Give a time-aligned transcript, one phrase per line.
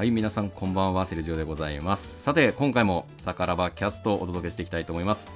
[0.00, 2.22] はい皆さんこんばんはセルジオでございます。
[2.22, 5.26] さて今回もサカラバキャストをお届けしていきたいと思います。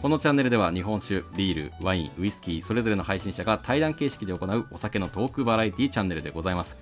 [0.00, 6.78] このチャンネルでは日本酒ビールワインウイスキーそれぞれの配信者が対談形式で行うお酒のトークバラエティチャンネルでございます。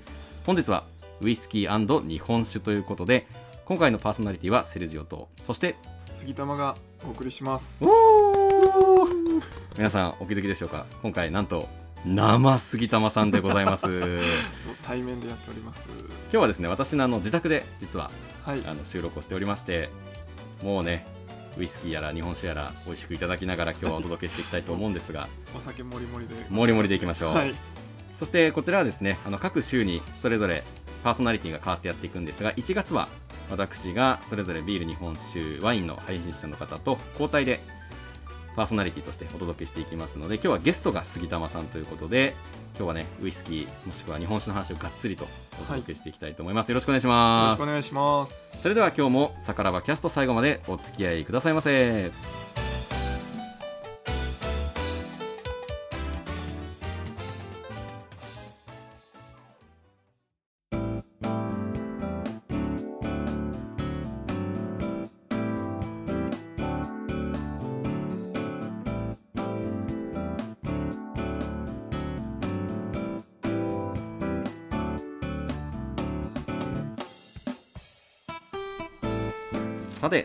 [0.46, 0.84] 本日は
[1.20, 3.26] ウイスキー日本酒ということで
[3.64, 5.74] 今回のパーソナリティはセルジオとそして
[6.14, 7.84] 杉玉がお送りします。
[9.76, 10.86] 皆さんお気づきでしょうか？
[11.02, 11.66] 今回なんと
[12.04, 13.86] 生杉玉さんでございます。
[14.82, 15.88] 対面でやっております。
[15.88, 18.10] 今日はですね私のあの自宅で実は、
[18.44, 19.88] はい、あの収録をしておりまして
[20.62, 21.06] もうね
[21.56, 26.34] ウイスキーやら日本酒やら美味しくいただきながら今日は お届けしていきたいと思うんですがお酒もりもりで。
[26.48, 27.54] もりもりでいきましょう、はい、
[28.18, 30.64] そしてこちらはですねあの各週にそれぞれ
[31.04, 33.08] パーソナリティが変わってやっていくんですが1月は
[33.50, 37.60] 私がそれぞれビール日本酒ワインの配信者の方と交代で
[38.56, 42.34] パーソナリティとしてお届けしていきますので今日はゲストが杉玉さんということで
[42.76, 45.26] 今日はねウイスキーもしくは日本酒の話をがっつりと
[45.60, 47.42] お届けしていきたいと思います、はい、よろしくお願いします。
[47.44, 48.60] よろしくお願いします。
[48.62, 52.10] それでは今日もさからばキャスト最後までお付き合いくださいませ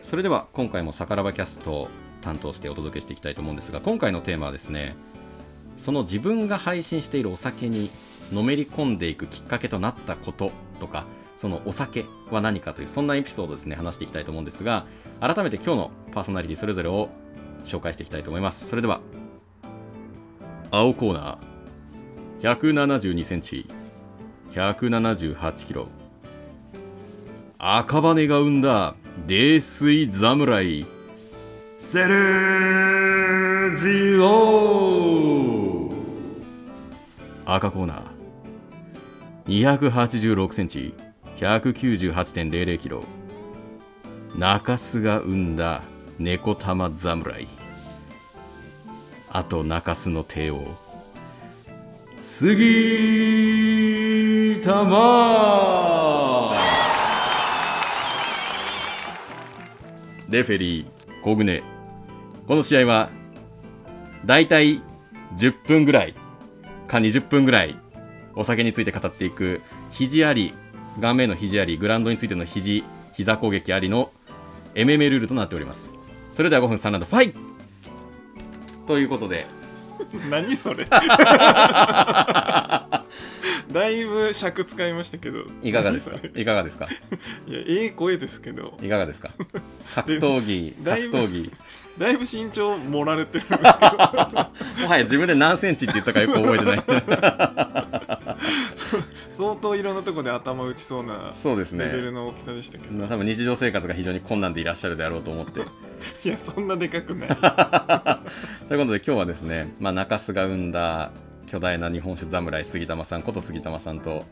[0.08, 1.88] それでは今回も「さからばキャスト」を
[2.22, 4.96] 担当してお届けしていきたいと思うんですが今回のテーマはですね
[5.78, 7.90] その自分が配信しているお酒に
[8.32, 11.04] のめり込んでいくきっかけとなったこととか
[11.36, 14.86] そのお酒は何かというそんなエピソードですね話していきたいと思うんですが
[15.20, 17.10] 改めて今日のパーソナリティそれぞれを
[17.66, 18.66] 紹介していきたいと思います。
[18.66, 19.02] それでは
[20.72, 23.68] 青コーナー172センチ
[24.54, 25.90] 178キロ。
[27.60, 28.96] 赤羽が生んだ
[29.26, 30.86] 泥酔侍。
[31.80, 35.90] セルジオ
[37.46, 39.80] 赤コーナー。
[39.80, 40.94] 286センチ。
[41.40, 43.04] 198.00キロ。
[44.38, 45.82] 中洲が生んだ
[46.20, 47.48] 猫玉侍。
[49.30, 50.64] あと中洲の帝王。
[52.24, 52.62] 杉
[54.64, 56.47] 玉。
[60.30, 60.88] レフェリー
[61.24, 61.64] 小舟
[62.48, 63.10] この試合は
[64.26, 64.82] だいたい
[65.38, 66.16] 10分ぐらい
[66.88, 67.78] か20分ぐらい
[68.36, 69.62] お酒について語っていく
[69.92, 70.54] 肘あり
[71.02, 72.84] 顔面の肘ありグラウンドについての肘
[73.14, 74.12] 膝攻撃ありの
[74.76, 75.90] MMA ルールとなっております。
[76.32, 77.34] それでは5分3ラウンドファイ
[78.86, 79.48] ということで。
[80.30, 80.86] 何それ？
[83.72, 85.40] だいぶ尺使いましたけど。
[85.62, 86.18] いかがですか？
[86.36, 86.88] いかがですか？
[87.48, 88.78] いやええ声ですけど。
[88.82, 89.32] いかがですか？
[89.96, 91.52] 格闘技格闘技。
[91.98, 93.72] だいぶ身長盛られてるんですけど。
[94.84, 96.84] もはや自分で何センチって言ったかよく覚えてない。
[99.32, 101.86] 相当いろんなところで頭打ちそうなそうですね。
[101.86, 105.62] レベルの大きさでしたけど、多分日常生活が非常に困難でいらっしゃるであろうと思って。
[106.24, 107.30] いやそんなでかくない。
[107.30, 107.40] という
[108.80, 111.12] ことで今日はですね、まあ、中洲が生んだ
[111.48, 114.24] 巨大な日本酒侍杉玉さんこと杉玉さんと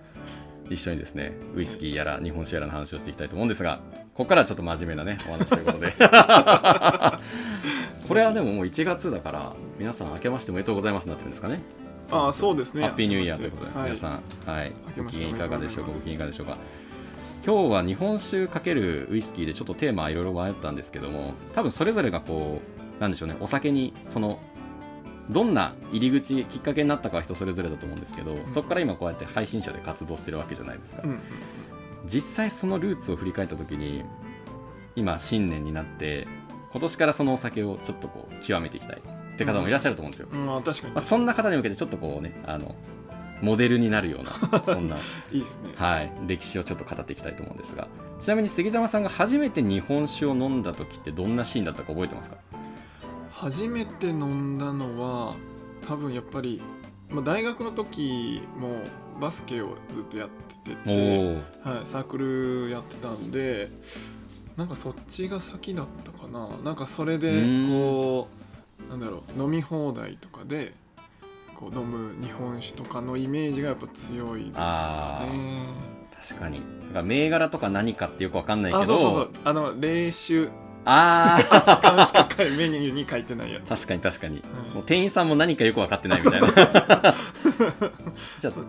[0.69, 3.79] 一緒にですねウイスキーやら日本酒やらの話をしていきたいと思うんですが
[4.13, 5.93] ここからはちょっと真面目なねお話ということで。
[8.07, 11.59] これはでももう1月だから皆さん明けましておめでとうございますなってるんですかね。
[12.11, 12.83] ああそうですね。
[12.83, 15.91] ハッピーニューイヤーということで、はい、皆さん、はい、ご機嫌いかがでしょうか？
[15.91, 16.57] ご機嫌いかがでしょうか？
[17.43, 22.61] 今日は日本酒かけるウイスキーでちょっとテーマいろいろ迷ったんですけども多分それぞれがこ
[22.97, 24.39] うなんでしょうねお酒にその
[25.29, 31.19] どんな入り口きっかけになったかは人それぞれだと思うんですけど、うん、そこから今こうやって配信者で活動してるわけじゃないですか、うん
[32.07, 34.03] 実際そのルーツを振り返った時に
[34.95, 36.27] 今新年になって
[36.71, 39.01] 今年からそのお酒をちょっとこう極めていきたい
[39.33, 40.55] って方もいらっしゃると思うんですよ、うん。
[40.55, 42.75] うん、確かに、まあ、そんな方に向けてちょっとこうねあの
[43.41, 44.97] モデルになるような そんな
[45.31, 47.87] いいですね、はい、歴史をちょっと語っていきたいと思うんですが
[48.21, 52.37] ちなみに杉玉さんが初めて日本酒を飲んだ時ってどんなシーンだったか覚えてますか？
[53.37, 55.35] 初めて飲んだのは
[55.85, 56.61] 多分やっぱり、
[57.09, 58.77] まあ、大学の時も
[59.19, 60.29] バスケをずっとやっ
[60.63, 63.69] てて、はい、サークルやってたんで
[64.55, 66.47] なんかそっちが先だったかな。
[66.63, 68.29] なんかそれでこ
[68.87, 70.73] うなんだろう飲み放題とかで
[71.55, 75.59] こう飲む日本酒とかのイメージがやっぱ強いですかね。
[76.25, 76.61] 確かに。
[77.03, 78.81] 銘柄とか何かってよくわかんないけど。
[78.81, 79.29] あそうそうそう。
[79.43, 80.47] あの冷酒
[80.85, 83.69] ああ使うしかメニューに書いてないやつ。
[83.69, 86.47] 確かに確かに、うん、もう店員さんも何かよく分かってないみたいな。
[86.53, 86.63] じゃ
[88.49, 88.63] あそ,、う。
[88.63, 88.67] ん、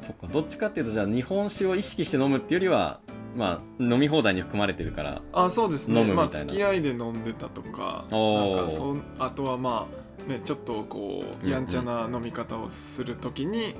[0.00, 0.26] そっか。
[0.32, 3.00] どっちかっていうとじゃあ日本酒を意識して飲むっていうよりは
[3.36, 6.00] まあ飲み放題に含まれてるからあそうですね。
[6.00, 6.32] 飲むみたいな。
[6.32, 9.86] まあ、付き合いで飲んでたとかなんかそんあとはま
[10.26, 13.74] あねちょっとこうやんちゃな飲み方をするときに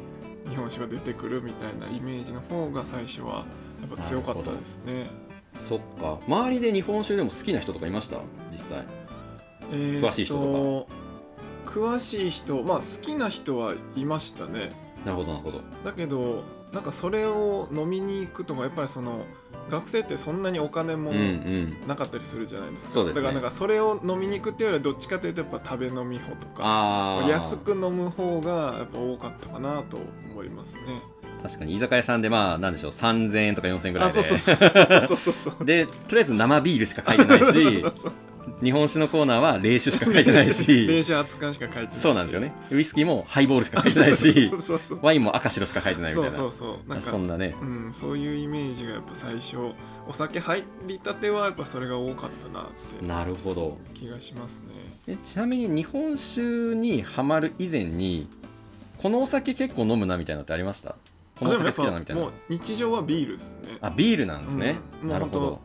[0.49, 3.45] 日本酒が出てくるみたいなイメージの方が最初は
[3.81, 5.11] やっぱ強かったですね。
[5.59, 6.19] そっか。
[6.27, 8.19] 周りで日本酒でも好きな人とかいました？
[8.53, 8.85] 実際。
[9.73, 10.89] えー詳しい人と
[11.67, 14.71] 詳しい人まあ好きな人はいましたね。
[15.05, 15.61] なるほどなるほど。
[15.85, 19.25] だけどなんかそれを飲みに行くとかやっぱりその
[19.71, 21.77] 学生ってそんなにお金もうんうん。
[21.89, 23.23] なかったりするじゃないですか、そうですね。
[23.23, 29.99] だからなんかそれを飲みに行くっていうよりはどっちかというとやっぱ食べ飲み法とか安く飲む方がやっぱ多かったかなと
[30.33, 30.83] 思いますね
[31.47, 31.75] 確かに。
[31.75, 32.91] 居酒屋さんでまあなんでしょう。
[32.93, 34.21] 3000円とか4000円ぐらいで。
[34.21, 37.85] あそうそうそうそうそうそうそうでとりあえず生ビールしか書いてないし
[38.63, 40.55] 日本酒のコーナーは冷酒しか書いてない 冷し
[41.05, 41.99] 酒熱燗しか書いてないし。
[42.01, 42.53] そうなんですよね。
[42.71, 44.51] ウイスキーもハイボールしか書いてないし
[45.03, 46.31] ワインも赤白しか書いてないみたいな。
[46.37, 46.89] そうそうそう。
[46.89, 47.55] なんかそんなね。
[47.61, 49.59] うん、そういうイメージがやっぱ最初
[50.09, 52.67] お酒入りたてはやっぱそれが多かったなっ
[53.01, 53.05] て。
[53.07, 53.77] なるほど。
[53.95, 54.67] 気がしますね。
[55.09, 56.41] えちなみに日本酒
[56.75, 58.29] にはまる以前に
[58.99, 60.97] このお酒結構飲むなみたいなのってありました？
[61.39, 62.23] このお酒好きだなみたいな。
[62.23, 63.79] もう日常はビールですね。
[63.81, 65.09] あビールなんですね、うん。
[65.11, 65.61] なるほど。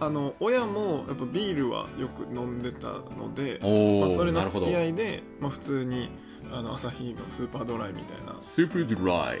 [0.00, 3.58] あの親もやっぱビールはよく飲んでたので、
[4.00, 6.10] まあ、それの付き合いで、まあ、普通に
[6.52, 8.36] あのアサヒのスーパードライみたいな。
[8.42, 9.38] スープドライ。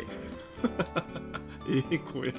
[1.68, 2.34] ええ声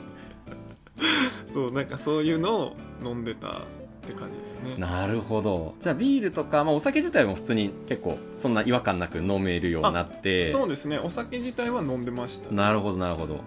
[1.53, 3.61] そうなんかそういうのを飲んでた
[4.05, 4.75] って感じですね。
[4.77, 5.73] なるほど。
[5.81, 10.51] じゃあビールとか、まあ、お酒自体も普通に結構そんな違和感なく飲めるようになって。
[10.51, 10.99] そうですね。
[10.99, 13.39] お酒自体は飲んでました、なるほどなるほど。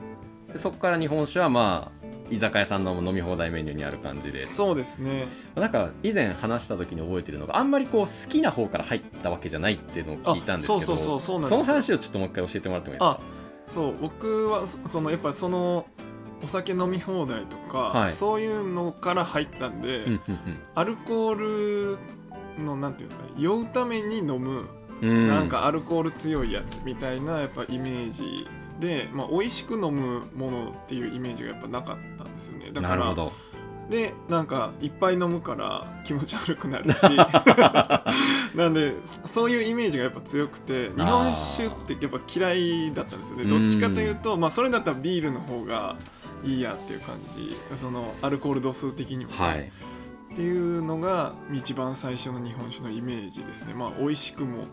[0.53, 4.41] でそこから日本酒はまあ居酒屋さんの飲み放題メニューにある感じで。
[4.41, 5.27] そうですね。
[5.55, 11.59] なんか以前話した時に覚えてるのがあんまりこう好きな方から入ったわけじゃないっていうのを聞いたんですけどあそうそうそうそうなんですよ。
[11.59, 13.11] の話をちょっともう一回教えてもらってもいいですか？
[13.11, 13.21] あ
[13.67, 15.87] そう僕はそそのやっぱりその
[16.43, 18.13] お酒飲み放題とか、はい。
[18.13, 20.39] そういうのから入ったんで、うんうん
[20.75, 21.99] アルコール
[22.65, 24.67] のなんていうんですかね酔うために飲む、
[25.01, 25.09] うん。
[25.09, 28.47] うんなんかアルコール強いやつみたいなやっぱイメージ
[28.81, 32.71] で、まあ、美味しく飲むものっていうイメージがやっぱなかったんですよね。
[32.73, 33.33] だからなるほど。
[33.91, 36.97] でなんかいっぱい飲むから気持ち悪くなるし。
[38.55, 43.45] なんでそそういうイメージがやっぱ強くて日本酒ってやっぱ嫌いだったんですよね。
[43.45, 45.97] どっちかというと、まあ、それだったらビールの方が
[46.45, 47.57] いいやっていう感じ。
[47.77, 49.73] そのアルコール度数的にもね、はい。
[50.33, 53.75] っていうのが一番最初の日本酒のイメージですね。
[53.75, 54.65] まあ美味しくも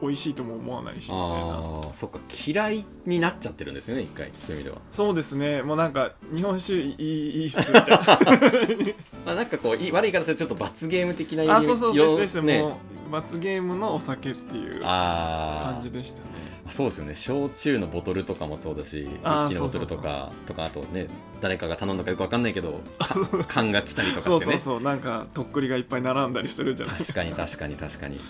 [0.00, 1.24] 美味しいとも思わないしみたいな。
[1.24, 4.78] ああそっか嫌いになっちゃってるんですよね一回そういう意味では。
[4.92, 5.62] そうですね。
[5.62, 7.04] もうなんか日本酒いい
[7.42, 7.98] いいっすみたいな。
[9.26, 12.62] まあ、なんかこういい悪い言い方するとちょっと罰ゲーム的なあそうそうよですです、ね。
[12.62, 16.24] もう罰ゲームのお酒っていうあ感じでしたね。
[16.66, 17.14] あそうですよね。
[17.14, 21.08] 焼酎のボトルとかもそうだしウイスキあーーのボトルとかとかあとね
[21.40, 23.14] 誰かが頼んだかよくわかんないけど か
[23.48, 24.38] 缶が来たりとかしてね。
[24.38, 24.80] そうそうそう。
[24.80, 27.20] なんかとっくりがいっぱい並んだりするじゃないですか。
[27.22, 28.20] 確かに確かに確かに。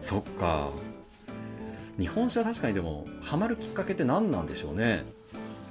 [0.00, 0.70] そっか
[2.00, 5.04] 日本酒は確かにでもハマるきっかけって何なんでしょうね？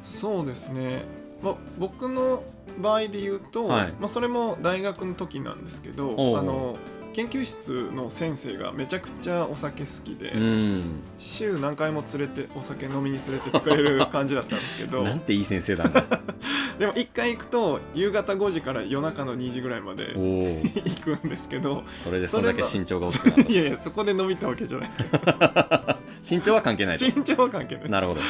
[0.04, 1.04] そうですね、
[1.44, 2.44] まあ、僕の
[2.80, 3.94] 場合で言うと、はい。
[4.00, 6.78] まあ、それも大学の時なんですけどあの
[7.12, 11.02] 研究室の先生がめちゃくちゃお酒好きで、うん。
[11.18, 15.90] 週何回も連れてお酒飲みに連れてってくれる感じだったんですけど なんていい先生だ
[16.80, 25.98] でも1回行くと夕方5時から夜中の2時ぐらいまで 行くんですけどそれでそれだけ身長が大きくなっいやいやそこで飲みたわけじゃないた
[26.28, 27.06] 身長は関係ないと。
[27.06, 27.90] 身長は関係ない。
[27.90, 28.22] なるほど。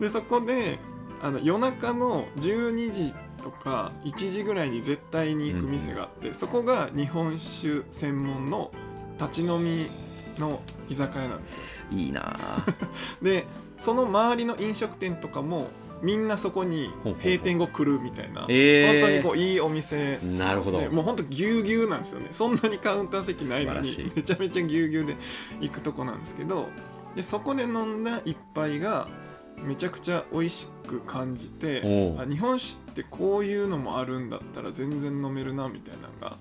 [0.00, 0.78] でそこで
[1.22, 8.70] あの夜中の12時とか1時ぐらいに絶対に行く店があって、そこが日本酒専門の
[9.18, 9.90] 立ち飲み
[10.38, 11.62] の居酒屋なんですよ。
[11.92, 12.64] いいなあ。
[13.22, 13.46] で
[13.78, 15.68] その周りの飲食店とかも
[16.02, 16.90] みんなそこに
[17.22, 19.00] 閉店後来るみたいな、えー。
[19.00, 20.18] 本当にこういいお店。
[20.22, 22.28] なるほど、でもう本当ぎゅうぎゅうなんですよね。
[22.30, 25.16] そんなにカウンター席ないのにめちゃめちゃぎゅうぎゅうで
[25.60, 26.68] 行くとこなんですけど
[27.14, 29.08] でそこで飲んだ一杯が
[29.56, 32.22] めちゃくちゃ美味しく感じておう。
[32.22, 36.38] あ日本酒ってこういうのもあるんだったら全然飲めるなみたいなのが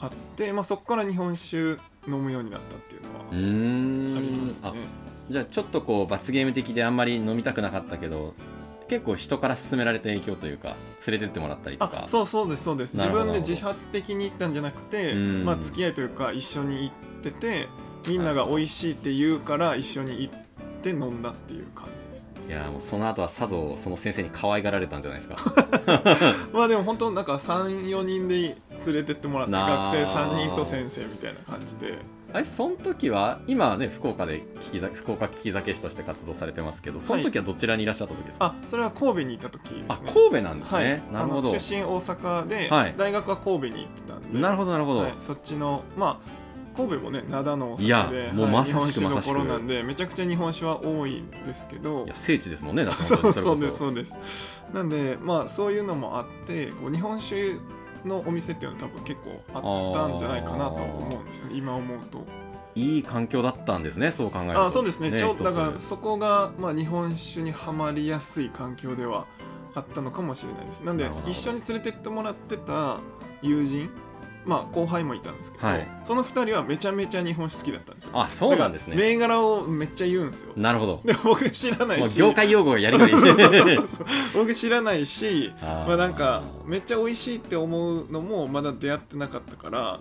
[0.00, 1.76] あって、まあ、そこから日本酒
[2.08, 4.40] 飲むようになったっていううのはありーん。
[4.40, 4.72] あますね。
[5.30, 8.34] じゃあちょっとこう罰ゲーム的であんまり飲みたくなかったけど
[8.88, 10.74] 結構人から勧められた影響というか
[11.06, 12.02] 連れてってもらったりとか。
[12.04, 12.96] あそうそうですそうです。
[12.96, 13.32] 自なるほど。
[13.32, 15.44] 分で自発的に行ったんじゃなくて、うん。
[15.44, 17.68] まあ、付き合いというか一緒に行ってて
[18.06, 20.34] みんなが美味しいって言うから一緒に行っ
[20.82, 22.30] て飲んだっていう感じです。
[22.48, 25.36] いやもうその後はさぞその先生に可愛がられたんじゃないですか。
[26.52, 31.98] まあでも本当なんか34人で連れてってもらって学生3人と先生みたいな感じで。
[32.34, 40.12] あれその時は今はね福岡で聞きざ福岡聞き酒師として活動されてますけどその時はどちらにいらっしゃった時ですか、あそれは神戸にいた時であすね。
[40.14, 41.50] 神戸なんですね、はい、なるほど。
[41.50, 42.94] 出身大阪で、はい。
[42.96, 44.40] 大学は神戸に行ってたんで。
[44.40, 46.41] なるほどなるほど、はい、そっちのまあ
[46.76, 49.26] 神戸もね灘のお酒いやでもうまさしくまさしく。
[49.26, 52.04] 酒の頃なんでめちゃくちゃ日本酒は多いんですけど。
[52.04, 54.16] いや聖地ですもんねだってそうそうですそうです。
[54.72, 57.56] なんでまあそういうのもあってこう日本酒
[58.04, 59.58] のお店っていうのは多分結構あ
[60.08, 61.56] ったんじゃないかなと思うんですよね。
[61.56, 62.24] 今思うと。
[62.74, 64.64] いい環境だったんですねそう考えると。
[64.64, 65.12] あそうですね。
[65.12, 69.26] ちょだからそこが、まあ、日本酒にはまりやすい環境では
[69.74, 70.80] あったのかもしれないです。
[70.80, 72.98] なんで一緒に連れてってもらってた
[73.42, 73.90] 友人
[74.44, 75.86] まあ後輩もいたんですけど、はい。
[76.04, 78.20] その2人はめちゃめちゃ日本酒好きだったんですよ。
[78.20, 78.96] あそうなんですね。
[78.96, 80.52] だから銘柄をめっちゃ言うんですよ。
[80.56, 81.00] なるほど。
[81.04, 82.00] で僕知らないし。
[82.00, 83.86] もう業界用語をやりとり そうそうそう。
[84.34, 85.86] 僕知らないしあー。
[85.86, 90.00] まあなんかめっちゃ美味しいって思うのもまだ出会ってなかったから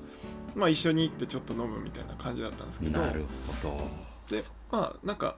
[0.55, 2.99] まあ一緒に行ってちょっと飲むみたいな感じだったんですけど。
[3.01, 3.25] なる
[3.61, 4.35] ほど。
[4.35, 5.35] でまあなんか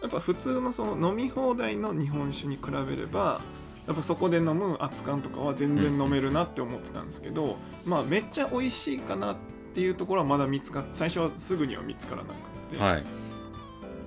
[0.00, 3.40] やっぱ普通のその飲み放題の日本酒に比べれば
[3.86, 9.36] やっぱそこで飲む熱燗とかは全然飲めるなって思ってたんですけど、まあめっちゃ美味しいかなっ
[9.74, 12.34] ていうところはまだ見つかっ最初はすぐには見つからなく
[12.74, 13.04] て、はい。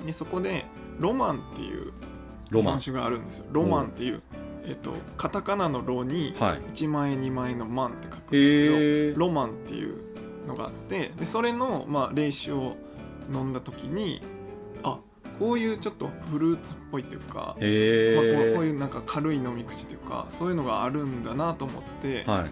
[0.06, 0.66] でそこで
[1.00, 1.92] ロマンっていう
[2.50, 2.80] ロマン。
[2.80, 3.46] 日本酒があるんですよ。
[3.52, 4.22] ロマンっていう、
[4.66, 6.62] えっとカタカナの「ロ」にはい。
[6.74, 10.16] 1万円2万円の「万」って書くんですけど、ロマンっていう
[10.48, 12.78] のがあってでそれの、まあ、霊酒を
[13.34, 14.35] 飲んだ時にあ
[15.40, 22.46] こういうちょっとフルーツっぽいっていうか、まあ、こういうなんか軽い飲み口っていうかそういうのがあるんだなと思ってえ、は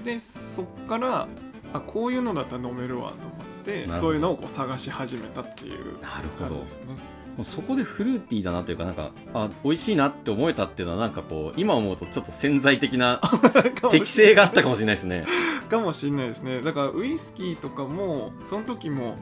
[0.00, 0.04] い。
[0.04, 1.28] でそっから
[1.72, 6.50] あこういうのだったら飲めるわと思ってそういうのをこう探し始めたっていうなるほど。
[6.50, 7.22] 感じですね。
[7.36, 13.22] もうそこでフルーティーだなというかなんかあ美味しいなって思えたっていうのはなんかこう今思うとちょっと潜在的な
[13.90, 15.24] 適性があったかもしれないですね。
[15.70, 16.60] かもしれないですね。
[16.60, 19.16] だからウイスキーとかもその時も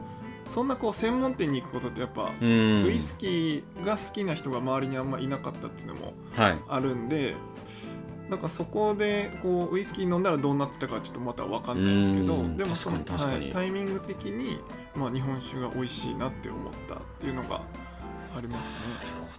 [0.50, 2.84] そんなこう専門店に行くことってやっぱ、うん。
[2.84, 6.58] ウイスキーが好きな人が周りにあんまいなかったっていうのもはい。
[6.68, 7.36] あるんで
[8.28, 12.56] だからそこでこうウイスキー飲んだらどうなってたかちょっとまた分かんないですけどうん。
[12.56, 14.58] でもその、はいタイミング的に、
[14.96, 17.62] まあ、日本酒が美味しいなって思ったっていうのが
[18.36, 19.30] ありますね。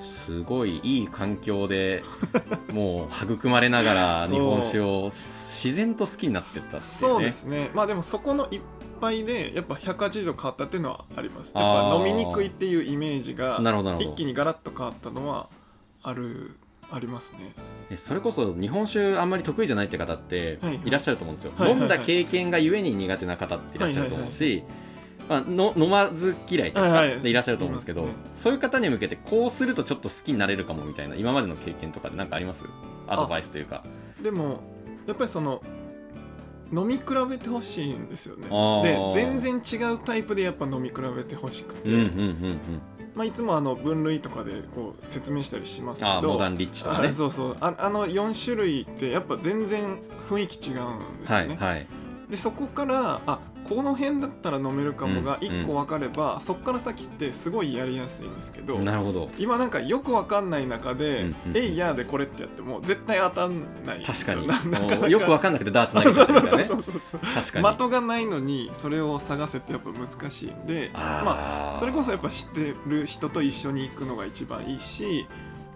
[0.00, 2.04] すごいいい環境で
[2.72, 6.80] もう育まれながら日本酒を自然と好きになってったっていうね。
[6.80, 7.70] そうですね。
[7.74, 8.62] まあでもそこの一
[8.98, 11.52] 杯でやっぱ180度変わったっていうのはあります。
[11.54, 13.60] やっぱ飲みにくいっていうイメージが
[14.00, 15.48] 一気にガラッと変わったのは
[16.02, 16.56] ある
[16.90, 17.54] ありますね。
[17.90, 20.86] えそれこそ日本酒あんまり得意じゃないって方ってはいはい。
[20.86, 21.80] いらっしゃると思うんですよ、はいはいはい。
[21.80, 24.62] 飲んだ経験がゆえに苦手な方っていらっしゃると思うし、
[25.28, 27.20] まあ、の飲まず嫌いとかはいはい。
[27.20, 28.22] でいらっしゃると思うんですけど、いますね。
[28.34, 32.64] そういう方に向けてこうするとちょっと好きになれるかもみたいな今までの経験とかで何かあります？
[33.06, 33.84] アドバイスというか。
[34.22, 34.60] でも
[35.06, 35.62] やっぱりその
[36.72, 38.48] 飲み比べてほしいんですよね。
[38.82, 42.12] で全然違うタイプでやっぱ飲み比べてほしくて、うんうんうんう
[42.50, 42.58] ん。
[43.14, 46.34] まあ、いつもあの分類とかでこう説明したりしますけど。
[46.34, 47.08] モダンリッチとかね。
[47.08, 47.56] あそうそう。
[47.60, 49.98] ああの4種類ってやっぱ全然
[50.28, 51.86] 雰囲気違うんですよね、はいはい。
[52.30, 59.28] でそこからあこの辺だったら飲めるかもがうん1個分かれば、そこから先ってすごいやりやすいんですけどなるほど。
[59.38, 64.46] 今なんかよく分かんない中でうん「うんえいや」でこれってやっても絶対当たんない確かに。
[65.10, 75.26] よく分かんなくてダーツ投げそうちゃってるそうからね的がないのにそれを探せってやっぱ難しいんでまああそれこそやっぱ知ってる人と一緒に行くのが一番いいし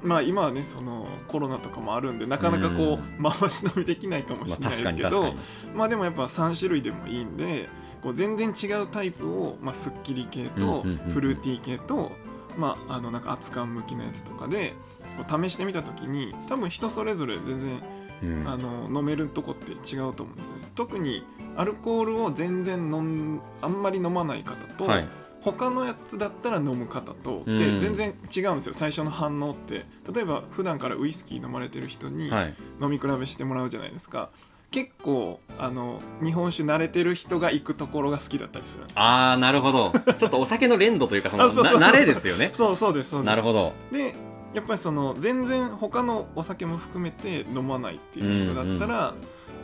[0.02, 5.76] まあ今はねそのコロナとかもあるんでなかなかこう回し飲みできないかもしれないですけど、確かに確かに。
[5.76, 7.68] まあでもやっぱ3種類でもいいんで
[8.02, 10.82] こう全然違うタイプを、まあ、スッキリ系と
[11.12, 12.12] フルーティー系と、
[12.56, 14.74] まあ、あのなんか熱燗向きのやつとかで
[15.16, 17.82] こう試してみた時に多分人それぞれ全然
[18.22, 18.48] うん。
[18.48, 20.58] あの飲めるとこって違うと思うんですね。
[20.74, 21.24] 特に
[21.56, 25.08] アルコールを全然飲んあんまり飲まない方と、はい。
[25.40, 27.58] 他のやつだったら飲む方と、うん。
[27.58, 28.74] で全然違うんですよ。
[28.74, 29.84] 最初の反応って。
[30.12, 32.54] 例えば普段からウイスキー飲まれてる人にはい。
[32.80, 34.30] 飲み比べしてもらうじゃないですか
[34.72, 39.02] 結構あの日本酒慣れてる人が行くところが好きだったりするんですよ。
[39.02, 39.92] ああなるほど。
[40.18, 42.50] ちょっとお酒の連度というかそのあそ慣れですよね。
[42.54, 43.26] そうそうですそうです。
[43.26, 43.72] なるほど。
[43.92, 44.14] で
[44.54, 49.14] やっぱりその全然他のお酒も含めて飲まないっていう人だったら、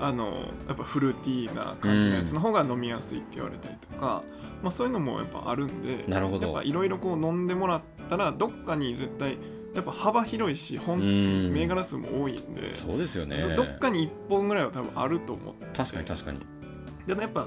[0.00, 4.22] あのやっぱフルーティーな感じのやつの方が飲みやすいって言われたりとか、
[4.62, 6.46] まあ、そういうのもやっぱあるんでなるほど。
[6.46, 9.38] やっぱいろいろこう飲んでもらったらどっかに絶対
[9.78, 11.52] やっぱ幅広いし本うん。
[11.52, 13.40] 銘柄数も多いんで、そうですよね。
[13.40, 15.66] どどっかに1本ぐらいは多分あると思って。
[15.76, 16.40] 確かに確かに。
[17.06, 17.46] でもやっぱ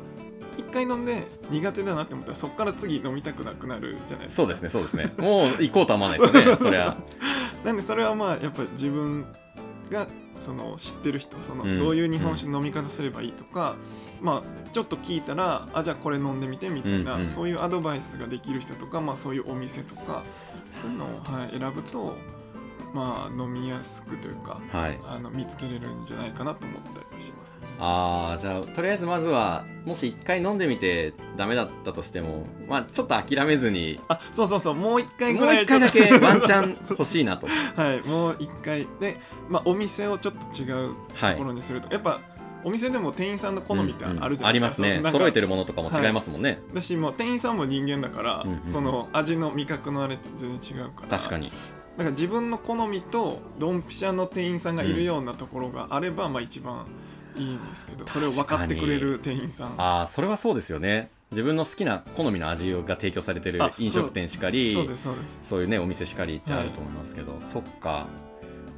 [0.58, 4.44] 一回飲んで苦手だなって思ったらそこから次飲みたくなくなるじゃないですか。
[4.44, 5.14] そうですねそうですね。
[5.18, 6.98] もう行こうとは思わないですよね そりゃ。
[7.64, 9.26] なんでそれはまあやっぱ自分
[9.90, 10.08] が
[10.40, 11.78] その知ってる人そのうん。
[11.80, 13.76] どういう日本酒の飲み方すればいいとか、
[14.22, 17.28] まあちょっと聞いたらあじゃあこれ飲んでみてみたいな、うんうん。
[17.28, 20.24] そういうアドバイスができる人とか、まあ、そういうお店とか
[20.82, 22.16] そういうのを、はい、選ぶと
[22.94, 25.00] まあ飲みやすくというかはい。
[25.06, 27.68] あの見つけれるんじゃないかなと思ったりしますね。
[27.80, 37.48] ああじゃあとりあえずまずはもし一回飲んでみてダメだったとしてもまあちょっと諦めずにあそうそうそうもう一回ぐらいもう一回だけワンチャン 欲しいなと。
[37.48, 38.88] はいもう一回。
[39.00, 42.20] で、まあ、お店をちょっと違うはいところにすると、やっぱ
[42.64, 45.02] お店でも店員さんの好みってあるじゃないですか、うんうんありますね。
[45.12, 51.18] 揃えてるものとかも違いますもんね、だしもう店員さんも人間だから、うんうんその味の味覚のあれって全然違うから。
[51.18, 51.50] 確かに。
[51.50, 51.52] だ
[51.98, 56.86] から自分の好みとドンピシャの店員さんがいるようなところがあれば、まあ一番
[57.36, 59.74] いいんですけどそれを分かってくれる店員さん。
[59.78, 61.10] ああそれはそうですよね。
[61.32, 65.42] 自分の好きな好みの味が提供されてるあ飲食店しかりそうですそうです。
[65.44, 68.08] そういうねお店しかりってあると思いますけど、そっか。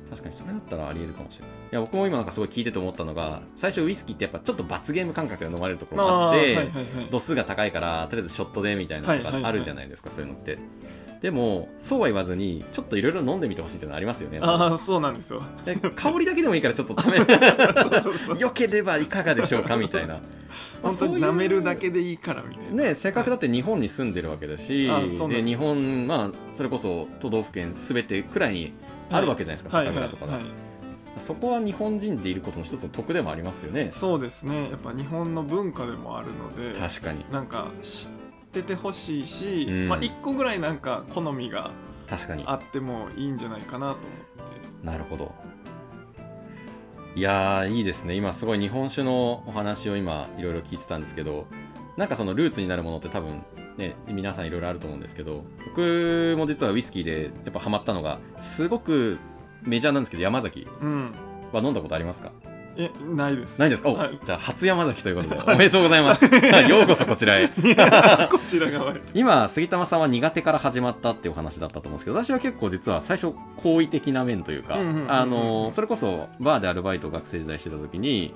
[0.09, 10.58] 確かにそれだったらありえるかもしれないいや僕も今なんかすごい聞いてて思ったのが最初ウイスキーってやっぱちょっと罰ゲーム感覚で飲まれるところがあって、ーはいはいはい度数が高いからとりあえずショットでみたいなのはいはいはいがあるじゃないですか、そういうのって。
[11.24, 15.42] でもそうは言わずにちょっといろいろ飲んでみてほしいっていうのはありますよねああそうなんですよ。
[15.63, 18.39] で香りだけでもいいからちょっと試 そうそうそう。
[18.42, 20.20] よければいかがでしょうかみたいな。
[20.82, 22.84] 本当に舐めるだけでいいからみたいな。
[22.84, 28.74] ねせっかくだって日本に住んでるわけだし、あそうなんで日本まあそれこそ都道府県すべてくらいに
[29.10, 30.62] あるわけじゃないですか、はい酒蔵とかが、はいはい
[31.17, 33.89] そこは日本人でいることの一つの得でもありますよね。
[33.91, 34.70] そうですね。
[34.70, 37.25] やっぱ日本の文化でもあるので確かに。
[37.32, 38.10] なんか知っ
[38.51, 39.89] ててほしいし、うん。
[39.89, 41.72] まあ、1個ぐらいなんか好みが
[42.08, 42.43] 確かに。
[42.48, 44.86] あってもいいんじゃないかなと思って。
[44.86, 45.34] なるほど。
[47.15, 48.15] いやーいいですね。
[48.15, 51.46] 今すごい日本酒のお話を今いろいろ聞いてたんですけど
[51.96, 53.43] なんかそのルーツになるものって多分
[53.77, 59.20] ね皆さんいろいろあると思うんですけど僕も実はウイスキーでやっぱハマったのがすごく
[59.63, 61.12] メジャーなんですけど山崎うん。
[61.51, 62.32] は飲んだことありますか？
[62.75, 63.60] えないです。
[63.60, 63.89] ないですか？
[63.89, 64.20] お、はい。
[64.24, 65.55] じゃあ初山崎ということで、 はい。
[65.55, 66.25] おめでとうございます。
[66.27, 67.44] はいようこそこちらへ。
[67.44, 69.01] いやこちら側へ。
[69.14, 78.33] 今杉玉さんは苦手から始まったっていうお話だったと思うんですけど私は結構実は最初好意的な面というかうんうんうんうんあのそれこそバーでアルバイトを学生時代してた時に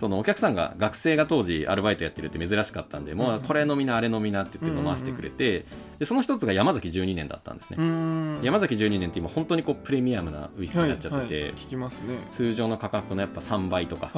[0.00, 5.66] そのお客さんが学生が当時アルバイトやってるって珍しかったんで、もうこれ飲みなあれ飲みなって言って飲ませてくれて、
[5.98, 12.18] でその一つが山崎12年だったんですね、山崎12年って今本当にこうプレミアムなウイスキーになっちゃってて、はいはい、聞きますね。
[12.30, 14.10] 通常の価格のやっぱ3倍とか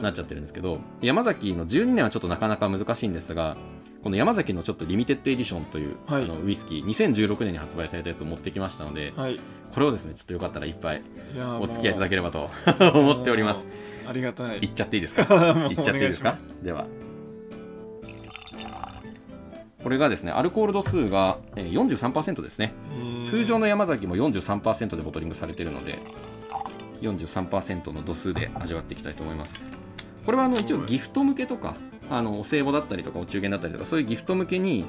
[0.00, 3.56] なっちゃってるんですけど、山崎の12年はちょっとなかなか難しいんですが
[4.06, 6.22] この山崎のちょっとリミテッドエディションという、はい。
[6.22, 9.40] あのウイスキー2016年に発売されたやつを持ってきましたので、はい。
[9.74, 11.02] これをですねちょっとよかったらいっぱい
[11.60, 12.48] お付き合いいただけれればと
[12.96, 13.66] 思っております。
[14.08, 14.58] ありがたい。
[14.60, 15.22] いっちゃっていいですか？
[15.68, 16.36] いっちゃっていいですか？
[16.62, 16.86] では。
[19.82, 22.74] これがですねアルコール度数がえー43%ですね。
[22.96, 23.26] えー。
[23.26, 25.98] 通常の山崎も43%でボトリングされているので
[27.02, 29.66] 43%の度数で味わっていきたいと思います
[30.26, 31.76] これはあの一応ギフト向けとか
[32.10, 34.84] あのお歳暮だったりとかお中元だったりとかそういうギフト向けに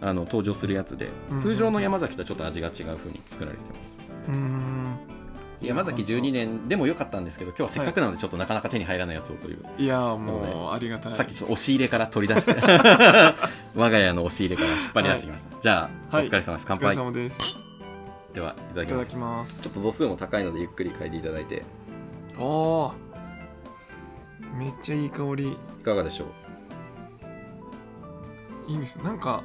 [0.00, 1.40] あの登場するやつでうん。
[1.40, 3.80] 通常の山崎とはちょっと味が違う風に作られてます。
[4.28, 4.98] うーん。
[5.60, 11.12] 山崎12年でも良かったんですけど今日はせっかくなのでちょっとなかなか手に入らないやつをという、いやもうありがたい。
[11.12, 12.54] さっき押し入れから取り出して
[13.76, 16.24] 我が家の押し入れから引っ張り出してきました、じゃあ、はい。
[16.24, 16.66] お疲れ様です。
[16.66, 17.56] 乾お疲れ杯様です。
[18.32, 19.62] ではいただきます。
[19.62, 21.62] ちょっと度数も高いのでゆっくり嗅いでいただいて。
[22.38, 23.09] おー
[24.58, 25.52] めっちゃいい香り。
[25.52, 26.24] いかがでしょ
[28.68, 28.72] う？
[28.72, 28.96] いいです。
[28.96, 29.42] なんか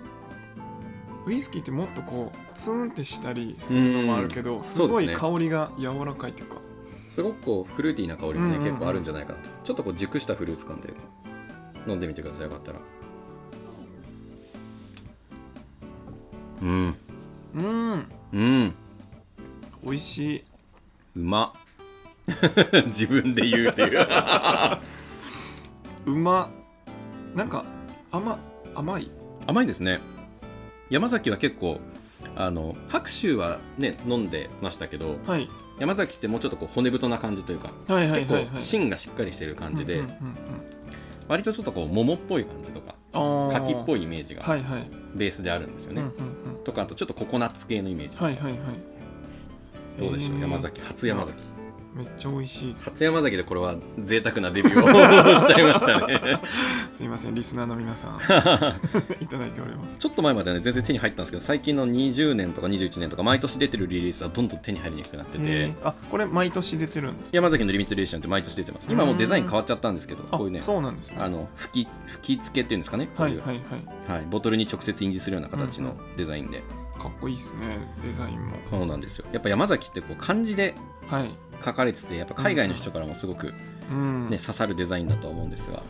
[1.25, 6.57] ウイスキーってもっとこうツーンってしたりするのもあるけどすごい香りが柔らかいというか。
[7.07, 8.61] すごくこうフルーティーな香りもね、うんうん。
[8.61, 9.39] うん結構あるんじゃないかな。
[9.39, 11.01] とちょっとこう熟したフルーツ感というか
[11.87, 12.79] 飲んでみてくださいよかったら。
[16.61, 16.95] うん。
[17.55, 18.11] うーん。
[18.33, 18.75] うん。
[19.83, 20.43] 美味しい。
[21.15, 21.53] うま。
[21.55, 21.59] っ
[22.87, 24.07] 自分で言うっていう
[26.05, 26.49] うま
[27.35, 27.65] なんか
[28.11, 28.39] 甘
[28.75, 29.11] 甘い？
[29.47, 29.99] 甘いですね。
[30.89, 31.79] 山崎は結構
[32.35, 35.47] あの白州はね飲んでましたけどはい。
[35.79, 38.53] 山崎ってもうちょっとこう骨太な感じというかはいはい結はいはい。
[38.53, 40.15] 構芯がしっかりしてる感じで、うんうんうんうん
[41.27, 42.93] 割とちょっとこう桃っぽい感じとか
[43.51, 44.87] 柿っぽいイメージがはいはい。
[45.15, 46.63] ベースであるんですよね、うんうんうん。
[46.63, 48.61] とかあとちょっとココナッツ系のイメージ、はいはいはい。
[49.99, 51.33] どうでしょう、えー山崎初山崎
[51.95, 52.89] めっちゃ美味しいです。
[52.89, 56.39] 初山崎でこれは贅沢なデビューを しちゃいましたね。
[56.93, 58.17] すいませんリスナーの皆さん。
[59.23, 59.97] いただいております。
[59.99, 67.37] ちょっと前まではね全然手に入ったんですけど最近の20年とか21年とか毎年出てるリリースはどんどん手に入りにくくなってて、あこれ毎年出てるんですか？
[67.37, 68.87] 山崎のリミテッドエディションって毎年出てます。
[68.91, 71.17] 今もうデザイン変わっちゃったんですけどあこういうねそうなんですね。
[71.21, 73.59] あの吹き吹き付けっていうんですかねこう、はいはいはい。
[74.11, 74.25] はい。
[74.29, 76.61] ボトルに直接印字するような形のデザインで、
[76.99, 78.57] かっこいいですねデザインも。
[78.69, 79.25] そうなんですよ。
[79.31, 80.75] やっぱ山崎ってこう漢字で
[81.07, 81.29] はい、
[81.63, 83.53] 書かれててやっぱ海外の人からもすごく、
[83.91, 84.29] うん。
[84.29, 85.83] ね刺さるデザインだとは思うんですが。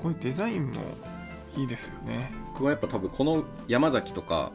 [0.00, 0.80] こういうデザインも
[1.56, 2.32] いいですよね。
[2.54, 4.52] 僕はやっぱ多分この山崎とか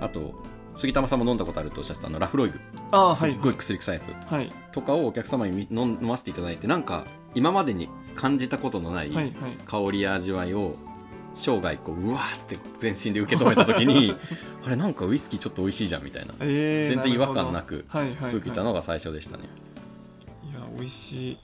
[0.00, 0.34] あと
[0.76, 2.60] 杉玉さんも飲んだことあるとおっしゃってたあのラフロイグ。
[2.90, 4.12] ああすっごい薬臭いやつ。
[4.26, 4.52] はい。
[4.72, 9.12] とかをお客様に飲飲ませていただいてなんか今までに感じたことのない。
[9.66, 10.76] 香りや味わいを
[11.34, 14.14] 生涯こううわーって全身で受け止めた時に
[14.64, 16.34] あれなんかウイスキーちょっと美味しいじゃんみたいな。
[16.40, 17.84] えー、全然違和感るなく
[18.32, 19.44] 受けたのが最初でしたね。
[20.50, 21.38] いや美味しい。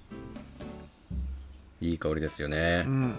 [1.91, 2.85] いい香りですよね。
[2.87, 3.15] うん。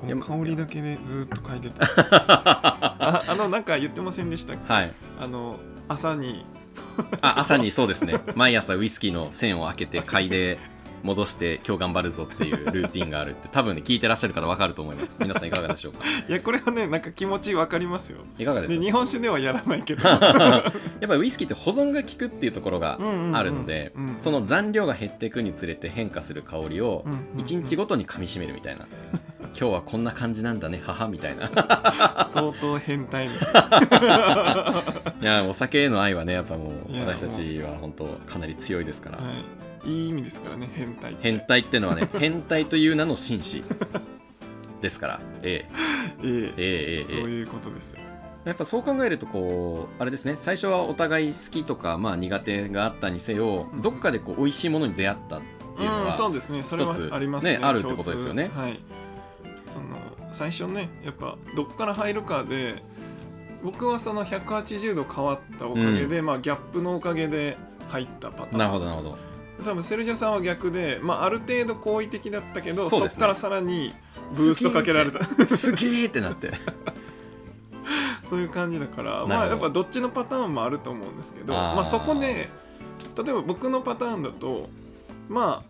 [0.00, 1.84] この香りだけでずっと嗅いでた。
[1.86, 4.72] ああのなんか言ってませんでしたっけ？
[4.72, 4.92] はい。
[5.20, 6.44] あの朝に。
[7.22, 8.20] あ朝にそうですね。
[8.34, 10.58] 毎朝ウイスキーの栓を開けて嗅いで
[11.04, 15.18] 戻して今日頑張るぞっていうルーティンがあるって多分ね聞いてらっしゃる方分かると思います。
[15.20, 15.98] 皆さんいかがでしょうか？
[16.28, 18.18] いやこれはねなんか気持ちわかりますよ。
[18.38, 18.78] いかがですか？
[18.80, 20.02] で日本酒ではやらないけど。
[20.08, 27.44] やっぱりウイスキーって保存が効くっていうところがうんうんうんあるのでうんその残量が減っていくにつれて変化する香りをうんうんうん。
[27.44, 28.86] 1日ごとに噛みしめるみたいな。
[29.56, 31.48] 今日はこんな感じなんだね母みたいな。
[32.32, 33.44] 相当変態です。
[35.20, 36.72] いやお酒への愛はねやっぱもう
[37.06, 39.18] 私たちは本当かなり強いですから。
[39.18, 39.34] はい、
[39.84, 43.62] いい意味ですからね変態変態ってのはね 変態という名の紳士。
[44.80, 46.26] ですからええ。
[46.26, 46.54] ええ。
[46.56, 48.00] ええそういうことですよ。
[48.44, 50.34] やっぱそう考えるとこうあれですね。
[50.36, 55.40] 最初はお互い好きとか、まあ、苦手があったにせよ、どっかでこう美味しいものに出会ったっ
[55.76, 56.62] ていうのは、うん、そうですね。
[56.62, 58.50] それありますね、ね、あるってことですよね。
[58.54, 58.78] はい。
[59.72, 59.98] その
[60.30, 62.82] 最初ねやっぱどっから入るかで
[63.62, 67.56] 僕はその180度変わったおかげで、うん、まあギャップのおかげで
[67.88, 68.58] 入ったパターン。
[68.58, 69.33] なるほどなるほど。
[69.62, 73.06] 多分セルジャさんは逆で、まあ、ある程度好意的だったけどそ,、ね。
[73.06, 73.94] っからさらに
[74.34, 75.24] ブーストかけられた。
[75.56, 76.52] すげーってなって。
[78.24, 82.48] そういう感じだからまあやっぱどっちのパターンもあると思うんですけどまあ、そこで
[83.16, 84.70] 例えば僕のパターンだと
[85.28, 85.62] ま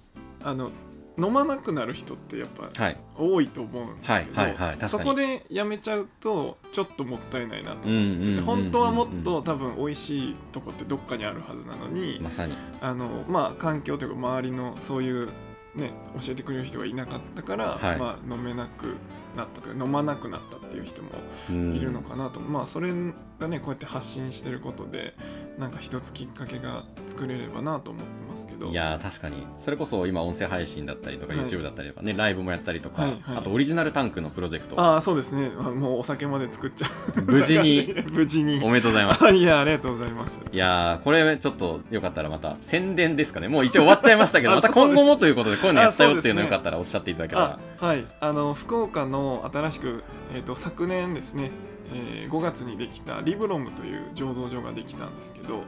[0.42, 0.70] ああの
[1.16, 2.96] 飲まなくなる人ってやっぱはい。
[3.16, 12.54] 多いと思うんですけど、そこでやめちゃうとちょっともったいないなと思ってて、本当はもっと多分美味しいとこってどっかにあるはずなのに、まさに。
[12.80, 15.28] あのまあ環境というか周りのそういう
[15.76, 15.92] ね
[16.24, 17.98] 教えてくれる人がいなかったから、はい。
[17.98, 18.96] まあ飲めなく
[19.36, 21.08] なったとか飲まなくなったっていう人も
[21.50, 21.76] うん。
[21.76, 22.90] いるのかなと、まあそれ
[23.38, 25.14] がねこうやって発信してることで
[25.58, 28.68] なんか一つきっかけが作れればなと思ってますけど。
[28.68, 29.46] いやー確かに。
[29.58, 31.46] それこそ今音声配信だったりとかはい。
[31.46, 33.36] YouTube だったりとかね、ライブもやったりとか、はいはい。
[33.38, 34.80] あとオリジナルタンクのプロジェクト。
[34.80, 35.52] ああそうですね。
[35.56, 37.22] あもうお酒まで作っちゃう。
[37.22, 37.94] 無事に。
[38.10, 38.60] 無事に。
[38.62, 39.24] おめでとうございます。
[39.24, 40.40] あ いやありがとうございます。
[40.52, 43.48] いやーこれちょっとよかったらまた宣伝ですかね。
[43.48, 47.58] もう一応終わっちゃいましたけど あまた今後もということでこういうのやったよっていうのよかったらおっしゃっていただけたら。
[47.80, 48.04] あはい。
[48.20, 50.02] あの福岡の新しく、
[50.34, 51.50] えー、と昨年ですね、
[51.92, 55.62] えー5月にできたリブロムという醸造所ができたんですけど、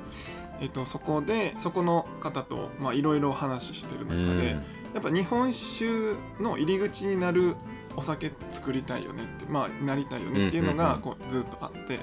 [0.61, 4.65] えー、とそこでそこの方とまあいろいろ話してるう中でん。
[4.95, 7.55] やっぱ日本酒の入り口になる
[7.97, 10.95] お酒作りたいよねってまあなりたいよねっていうのうんうんうん。
[10.95, 12.01] がこうずっとあって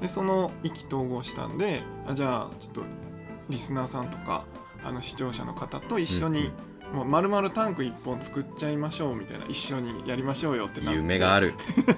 [0.00, 2.82] でその意気投合したんであじゃあちょっと
[3.48, 4.44] リスナーさんとか
[4.84, 6.52] あの視聴者の方と一緒に、
[6.92, 9.46] もう丸々タンク1本作っちゃいましょうみたいな。
[9.46, 10.96] 一緒にやりましょうよってなって。
[10.98, 11.54] 夢がある。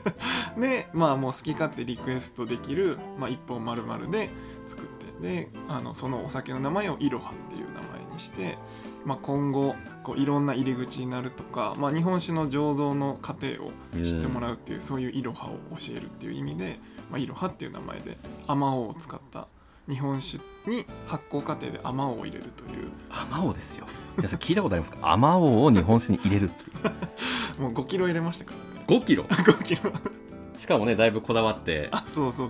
[0.58, 4.30] でまあもう好き勝手リクエストできる、まあ、1本丸々で
[4.66, 4.98] 作って。
[5.20, 8.56] であのそのお酒の名前をイロハっていう名前にして、
[9.04, 13.72] まあ、今後こういろんな入り口になるとか、まあ、日本酒の醸造の過程を
[14.04, 16.78] 知ってもらうっていう、そういうイロハを教えるっていう意味で、
[17.10, 19.48] まあ、イロハっていう名前でアマオを使った
[19.88, 22.90] 日本酒に発酵過程でアマオを入れるという。
[23.10, 23.86] アマオですよ。
[24.16, 25.12] 皆さん聞いたことありますか？
[25.12, 26.62] アマオを日本酒に入れるって。
[26.62, 26.64] い
[27.58, 28.84] うもう5キロ入れましたからね。
[28.86, 29.24] 5キロ？
[29.30, 29.92] 5キロ。
[30.58, 31.88] しかもねだいぶこだわって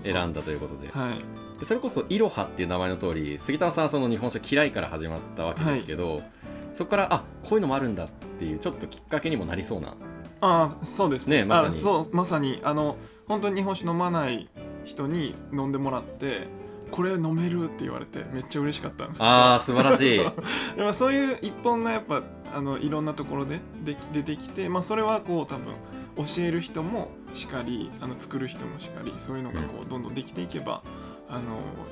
[0.01, 0.89] 選んだということで。
[0.89, 1.61] はい。
[1.61, 6.23] でそれこそイロハっていう名前の通り杉田さんはその日本酒嫌いから始まったわけですけど、
[6.75, 9.95] そこからあこういうのもあるんだっていうちょっときっかけにもなりそうな。
[10.41, 11.39] ああそうですね。
[11.39, 11.69] ねまさに。
[11.69, 12.61] あそうまさに。
[12.65, 12.97] あの
[13.29, 14.49] 本当に日本酒飲まない
[14.85, 16.49] 人に飲んでもらって
[16.91, 20.17] これ飲めるって言われてめっちゃ嬉しかったんですあー素晴らしい。
[20.19, 20.35] そう。
[20.77, 22.23] でもそういう一本がやっぱ
[22.55, 25.75] あのいろんなところででき出てきて、まあ、それはこう多分
[26.17, 30.83] 教える人もしかりあの作る人もしかりそういうのがこうどんどんできていけば、
[31.29, 31.41] あの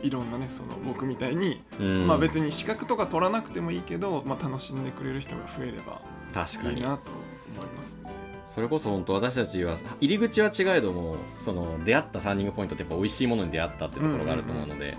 [0.03, 2.07] いろんなねその僕みたいに、うん。
[2.07, 6.01] まあ別に資格とか取らなくてもいいけど、まあ、楽しんでくれる人が増えれば
[6.33, 7.13] 確かにいいなと
[7.55, 8.26] 思いますね。
[8.47, 14.97] それこそ本当私たちは入り口は違えどもその出会ったターニングポイントってやっぱ美味しいものに出会ったってところがあると思うので、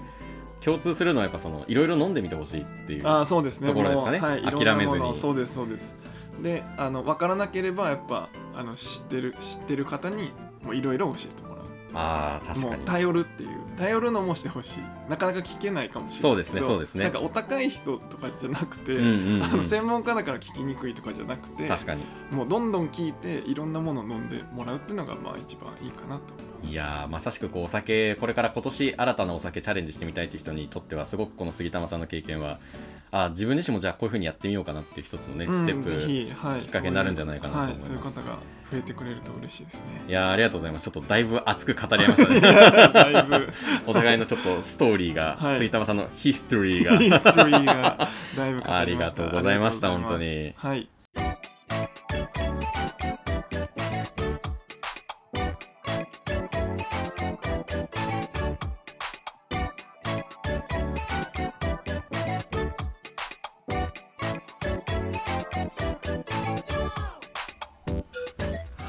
[0.59, 3.67] 共通するのはやっぱそのいろいろ飲んでみてほしいっていうああそうですね。
[3.67, 4.19] ところですかね。
[4.19, 5.15] はい、諦めずに。
[5.15, 5.97] そうですそうです。
[6.41, 10.31] であの分からなければやっぱあの知ってる知ってる方に
[10.61, 11.65] もういろいろ教えてもらう。
[11.65, 12.85] っあ確かに。
[12.85, 15.09] 頼るっていう頼るのもしてほしい。
[15.09, 17.03] なかなか聞けないかもしれないそうですねそうですね。
[17.03, 22.03] なんかお高い人とかじゃなくて、うんうんうん、あの専門家だから聞きにくいとかじゃなくて確かに。
[22.31, 26.21] もうどんどん聞いていろんなものを飲んでもらうっていうのがまあ一番いいかなと
[26.67, 32.59] いやまさしくこうお酒これから今年新たなお酒チャレンジしてみたいという人にとってはすごくこの杉玉さんの経験は
[33.11, 38.39] あ自分自身もじゃあこういうふうにやってみようかなっていう一つのね、ステップ、はい、きっかけになるんじゃないかなと思います、はい、そういう方が
[38.71, 40.03] 増えてくれると嬉しいですね。
[40.07, 40.83] いやありがとうございます。
[40.83, 42.41] ちょっとだいぶ熱く語り合いましたね。
[42.41, 43.53] だいぶ。
[43.85, 46.97] お互いのちょっとストーリーが、はい、杉玉さんのヒストリーが。
[46.97, 50.53] ヒストリーがだいぶ ありがとうございました本当に。
[50.55, 50.89] はい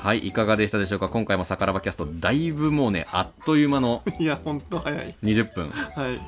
[0.08, 1.10] はいいかがでしたでしょうか？
[1.10, 5.14] 今回もさからばキャストだいぶもうねあっという間の いや本当早い。
[5.22, 5.68] 20分。
[5.68, 6.18] はい。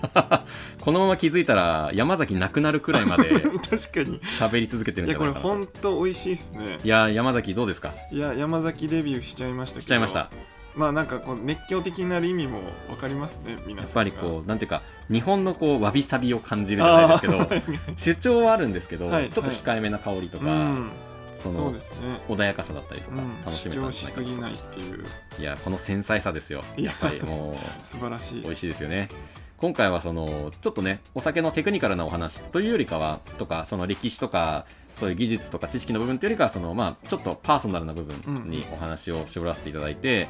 [0.85, 4.21] このまま気づいたら山崎なくなるくらいまで 確かに。
[4.39, 6.79] 喋り続けてるんじゃないかないやこれ本当美味しいですね。
[6.85, 7.93] いや山崎どうですか？
[8.13, 9.85] いや山崎デビューしちゃいましたけど。
[9.85, 10.29] しちゃいました。
[10.77, 17.49] まあなんかこう熱狂的になる意味も分かりますね皆さんやっぱりこうなんていうか日本のこうわびさびを感じるじゃないですけど
[17.97, 21.10] 主張はあるんですけど、はい、ちょっと控えめな香りとか、はい
[21.43, 21.73] その
[22.29, 25.05] 穏やかさだったりとか楽しめたんじゃないかな、っていう。
[25.39, 26.63] いやこの繊細さですよ。
[26.77, 28.43] やっぱりもう素晴らしい。
[28.43, 29.09] 美味しいですよね。
[29.57, 34.65] 今回はそのちょっとねお酒のテクニカルなお話というよりかはとかその歴史とか
[34.97, 40.29] そういう技術とか知識の部分というよりかはそのまあちょっとパーソナルな部分にお話を絞らせていただいて、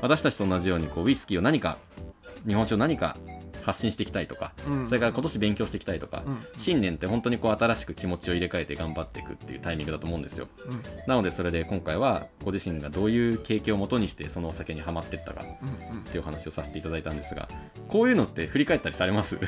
[0.00, 1.76] 私たちと同じようにこうウイスキーを何か
[2.46, 3.16] 日本酒を何か
[3.68, 17.46] 発信していきたいとか、うん、それから今年勉強していきたいとか、うん、新年って本当にこう新しく気持ちを入れ替えて頑張っていくっていうタイミングだと思うんですよ、うん、なのでそれで今回はご自身がどういう経験をもとにしてそのお酒にはまっていったかっていうお話をさせていただいたんですが
[17.88, 19.38] こういうのって振り返ったりされます？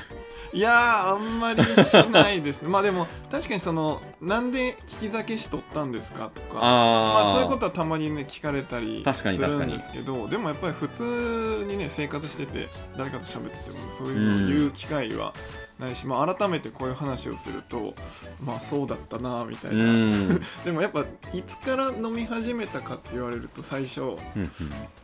[0.53, 2.69] いやあんまりしないですね。
[2.71, 15.33] まあでも確かにそのなんで利き酒師取ったんですかとかまあ、そういうことはたまにね聞かれたりするんですけどでもやっぱり普通にね生活してて誰かと喋っててもそういうのを言う機会は
[15.81, 17.95] ないし、まあ、改めてこういう話をすると
[18.41, 20.39] まあそうだったなみたいな。
[20.65, 24.17] でもやっぱいつから飲み始めたかって言われると最初、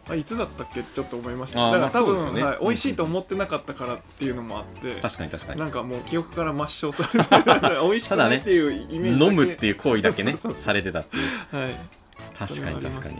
[0.08, 1.70] あいつだったっけちょっと思いました。
[1.70, 2.44] だから多分、ね。
[2.44, 5.60] はい、美味しいと思ってなかったからっていうのもあって確かに確かに。
[5.60, 11.74] なんかもう記憶から抹消されて 美味しくないっていうイメージ、ね、飲むっていう行為だけね されてたっていう、はい、
[12.38, 13.16] 確かに確かに。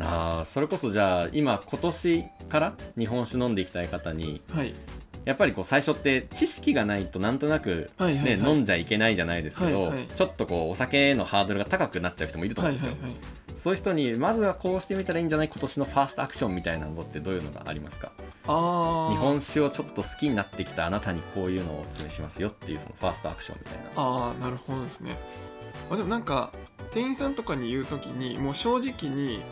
[0.00, 4.74] あそれこそじゃあ今今年から日本酒飲んでいきたい方に、はい、
[5.24, 13.20] やっぱりこう最初って知識がないとなんとなくね、はいはいはい、飲んじゃいけないじゃないですけど、はいはい、ちょっとこうお酒のハードルが高くなっちゃう人もいると思うんですよ、はいはいはい、
[13.56, 18.10] そういう人にまずはこうしてみたらいいんじゃない今年のファーストアクションみたいなのってどういうのがありますか？
[18.48, 24.02] あ日本酒をちょっと好きになってきたあなたにこういうのをおすすめしますよっていうそのファーストアクションみたいな。
[24.02, 25.16] ああなるほどですね。
[25.90, 26.50] あでもなんか
[26.92, 29.42] 店員さんとかに言う時にもう正直に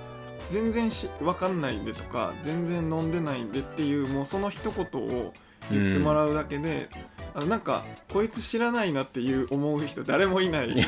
[0.50, 5.32] 全然し分かんないんでとか全然飲んでないんでっていうもうその一言を
[5.70, 6.88] 言ってもらうだけで、
[7.34, 10.74] うん、あなんかこいつ知らないなっていう思う人誰もいない。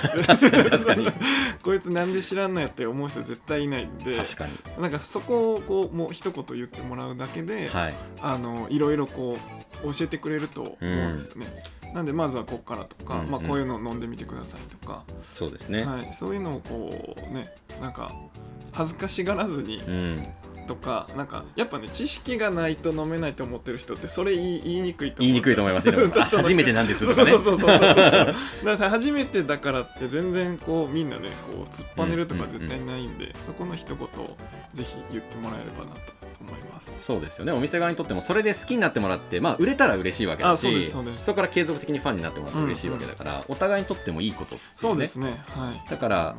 [1.62, 4.20] こいつなんで知らんのやって思う人絶対いないんで
[4.78, 9.38] なんかそこをこうもう一言言ってもらうだけで、はい、あのいろいろこ
[9.84, 11.46] う教えてくれると思うんですよね。
[11.82, 15.04] うん、なんでまずはここからとか、うんうん、まあ、こういうのを飲んでみてくださいとか。
[15.32, 17.48] そうですね、はい、そういうのをこうね
[17.80, 18.12] なんか
[18.72, 19.80] 恥ずかしがらずに、
[20.64, 25.90] とかなんかやっぱね知識がないと飲めないと思ってる人ってそれ言い言いにくいと思言いにくいと思います
[26.36, 27.30] 初めてなんですとかね。
[27.32, 34.36] そうそうそうそうそうだから初めてだからって全然こうみんなねこう突っぱねるとか絶対ないんで、うんうんうん、そこの一言を
[34.72, 37.04] ぜひ言ってもらえればなと思います。
[37.04, 37.52] そうですよね。
[37.52, 46.36] お店側にとってもそれで好きになってもらって、まあ、売れたら嬉しいわけだしそこから継続的にファンになってもらって嬉しいわけだから、うんうん、お互いにとってもいいこと、ね、そうですね、はい、だから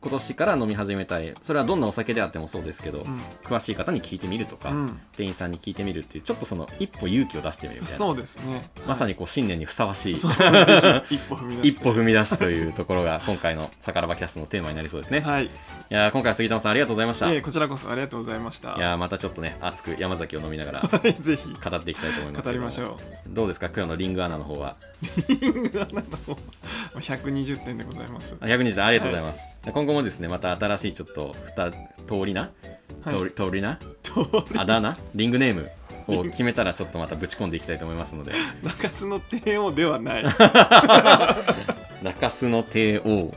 [0.00, 1.34] 今年から飲み始めたい。
[1.42, 7.98] それはどんなお酒であってもそうですけど、うん、詳しい方に聞いてみるとか、うん、店員さんに聞いてみるっていうちょっとその一歩勇気を出してみるみたいな。
[7.98, 10.14] そうですね、まさにこう新年にふさわしい。
[10.14, 15.50] 一歩踏み出すというところが今回の「さからばキャスト」のテーマになりそうですね、はい、い
[15.90, 18.74] や今回は杉玉さんありがとうございました、こちらこそありがとうございました。
[18.76, 20.88] いやまたちょっとね熱く山崎を飲みながら。
[21.20, 21.48] ぜひ。
[21.48, 22.96] 語っていきたいと思います語りましょう。
[23.28, 23.66] どうですか？
[23.66, 24.76] 今日のリングアナの方は。
[25.28, 26.36] リングアナの方
[26.98, 28.34] 120点でございます。
[28.34, 28.84] 120点。
[28.84, 31.70] ありがとうございます、はい、今後もですねまた新しいちょっと2
[32.20, 32.50] 通りな、
[33.04, 33.78] はい、通りな？
[34.56, 34.96] あだ名？
[35.14, 35.70] リングネーム？
[36.08, 38.32] を決めたらちょっとまたぶち込んでいきたいと思いますので。
[38.64, 40.24] 中洲の帝王ではない。
[42.02, 43.32] 中洲の帝王。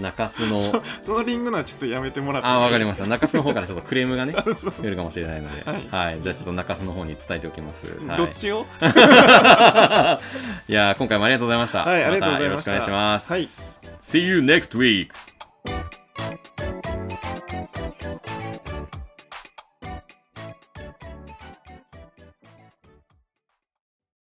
[0.00, 0.60] 中洲の
[1.02, 2.48] そのリングのはちょっとやめてもらって。
[2.48, 3.06] あわかりまました。
[3.06, 6.18] 中洲の方からちょっとクレームがね そう増えるかもしれないので、ははい。
[6.18, 8.60] いじゃあちょっと中洲の方に伝えておきます、はい、どっちを？
[8.60, 8.64] い。
[10.72, 11.84] やー今回もありがとうございました。
[11.84, 13.42] はいありがとうございまたよろしくお願いします、はい。
[14.00, 15.08] See you next week